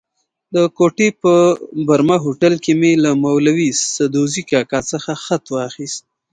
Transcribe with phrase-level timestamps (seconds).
[0.55, 1.33] د کوټې په
[1.87, 6.03] برمه هوټل کې مې له مولوي سدوزي کاکا څخه خط واخیست.